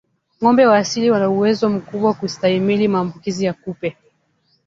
Ngombe 0.43 0.63
wa 0.65 0.77
asili 0.77 1.11
wana 1.11 1.29
uwezo 1.29 1.69
mkubwa 1.69 2.13
kustahimili 2.13 2.87
maambukizi 2.87 3.45
ya 3.45 3.53
kupe 3.53 3.97